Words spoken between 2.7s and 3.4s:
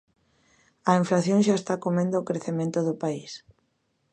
do país.